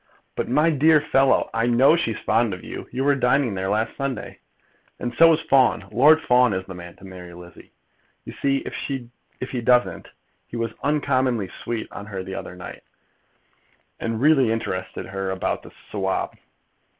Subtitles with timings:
[0.35, 2.87] "But, my dear fellow" "I know she's fond of you.
[2.91, 4.39] You were dining there last Sunday.
[4.99, 5.87] "And so was Fawn.
[5.91, 7.71] Lord Fawn is the man to marry Lizzie.
[8.25, 10.07] You see if he doesn't.
[10.47, 12.81] He was uncommonly sweet on her the other night,
[13.99, 16.31] and really interested her about the Sawab."